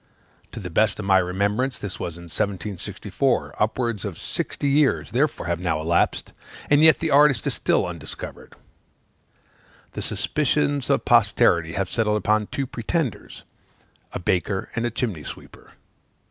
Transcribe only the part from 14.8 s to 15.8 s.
a chimney sweeper.